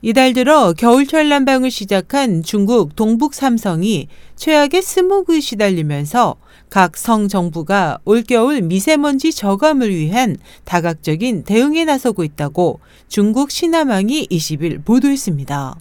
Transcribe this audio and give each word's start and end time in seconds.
이달 0.00 0.32
들어 0.32 0.74
겨울철 0.74 1.28
난방을 1.28 1.72
시작한 1.72 2.44
중국 2.44 2.94
동북 2.94 3.34
삼성이 3.34 4.06
최악의 4.36 4.80
스모그에 4.80 5.40
시달리면서 5.40 6.36
각 6.70 6.96
성 6.96 7.26
정부가 7.26 7.98
올겨울 8.04 8.62
미세먼지 8.62 9.32
저감을 9.32 9.90
위한 9.92 10.36
다각적인 10.64 11.42
대응에 11.42 11.84
나서고 11.84 12.22
있다고 12.22 12.78
중국 13.08 13.50
신화망이 13.50 14.28
20일 14.28 14.84
보도했습니다. 14.84 15.74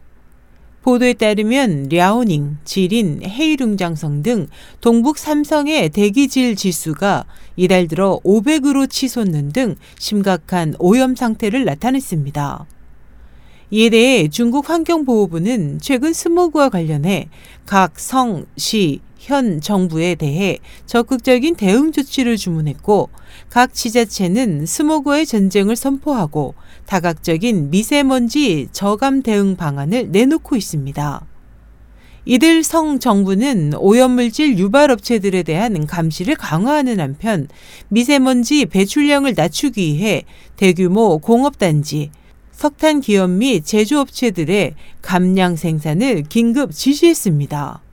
보도에 0.81 1.13
따르면 1.13 1.89
랴오닝, 1.91 2.57
지린, 2.63 3.21
헤이룽장성 3.23 4.23
등 4.23 4.47
동북 4.81 5.19
삼성의 5.19 5.89
대기질 5.89 6.55
지수가 6.55 7.25
이달 7.55 7.87
들어 7.87 8.19
500으로 8.23 8.89
치솟는 8.89 9.51
등 9.51 9.75
심각한 9.99 10.73
오염 10.79 11.15
상태를 11.15 11.65
나타냈습니다. 11.65 12.76
이에 13.69 13.89
대해 13.89 14.29
중국 14.29 14.69
환경보호부는 14.69 15.79
최근 15.81 16.13
스모그와 16.13 16.69
관련해 16.69 17.27
각 17.65 17.99
성, 17.99 18.45
시, 18.55 19.01
현 19.17 19.59
정부에 19.59 20.15
대해 20.15 20.59
적극적인 20.85 21.55
대응 21.55 21.91
조치를 21.91 22.37
주문했고 22.37 23.09
각 23.49 23.73
지자체는 23.73 24.65
스모그의 24.65 25.25
전쟁을 25.25 25.75
선포하고 25.75 26.55
다각적인 26.85 27.69
미세먼지 27.69 28.69
저감 28.71 29.21
대응 29.21 29.57
방안을 29.57 30.11
내놓고 30.11 30.55
있습니다. 30.55 31.25
이들 32.23 32.63
성 32.63 32.99
정부는 32.99 33.73
오염물질 33.77 34.57
유발 34.57 34.91
업체들에 34.91 35.43
대한 35.43 35.85
감시를 35.85 36.35
강화하는 36.35 37.01
한편 37.01 37.49
미세먼지 37.89 38.65
배출량을 38.65 39.33
낮추기 39.35 39.81
위해 39.81 40.23
대규모 40.55 41.19
공업단지, 41.19 42.11
석탄 42.57 43.01
기업 43.01 43.29
및 43.29 43.63
제조업체들의 43.63 44.73
감량 45.03 45.55
생산을 45.55 46.23
긴급 46.23 46.71
지시했습니다. 46.71 47.83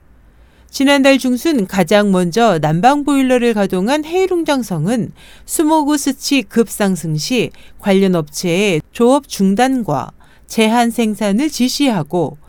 지난달 0.71 1.19
중순 1.19 1.67
가장 1.67 2.11
먼저 2.11 2.57
난방 2.57 3.03
보일러를 3.03 3.53
가동한 3.53 4.03
해일웅장성은 4.03 5.11
수모구 5.45 5.99
수치 5.99 6.41
급상승 6.41 7.15
시 7.15 7.51
관련 7.77 8.15
업체의 8.15 8.81
조업 8.91 9.27
중단과 9.27 10.09
제한 10.47 10.89
생산을 10.89 11.51
지시하고 11.51 12.39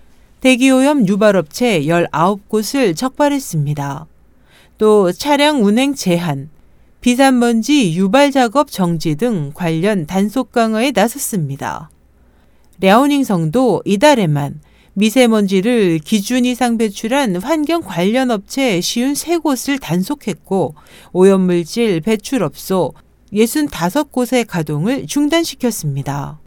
대기오염 0.40 1.06
유발업체 1.06 1.82
19곳을 1.82 2.96
적발했습니다. 2.96 4.06
또 4.78 5.12
차량 5.12 5.62
운행 5.62 5.94
제한, 5.94 6.48
비산먼지 7.02 7.94
유발 7.94 8.30
작업 8.30 8.70
정지 8.70 9.16
등 9.16 9.52
관련 9.52 10.06
단속 10.06 10.50
강화에 10.50 10.92
나섰습니다. 10.94 11.90
랴오닝성도 12.80 13.82
이달에만 13.84 14.60
미세먼지를 14.94 15.98
기준 15.98 16.44
이상 16.44 16.78
배출한 16.78 17.36
환경 17.36 17.82
관련 17.82 18.30
업체 18.30 18.80
쉬운 18.80 19.14
세곳을 19.14 19.78
단속했고 19.78 20.74
오염물질 21.12 22.00
배출업소 22.00 22.94
65곳의 23.32 24.46
가동을 24.46 25.06
중단시켰습니다. 25.06 26.40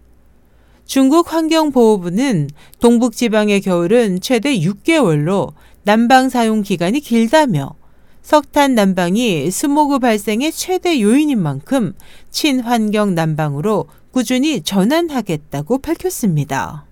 중국 0.86 1.32
환경보호부는 1.32 2.50
동북지방의 2.80 3.62
겨울은 3.62 4.22
최대 4.22 4.58
6개월로 4.58 5.54
난방 5.84 6.30
사용 6.30 6.64
기간이 6.64 7.00
길다며 7.02 7.76
석탄 8.22 8.76
난방이 8.76 9.50
스모그 9.50 10.00
발생의 10.00 10.52
최대 10.52 11.02
요인인 11.02 11.42
만큼 11.42 11.94
친환경 12.30 13.16
난방으로 13.16 13.88
꾸준히 14.12 14.62
전환하겠다고 14.62 15.80
밝혔습니다. 15.80 16.86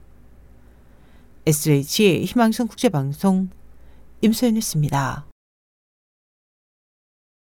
SH 1.45 2.23
희망성 2.25 2.67
국제방송 2.67 3.49
임소연이었습니다. 4.21 5.26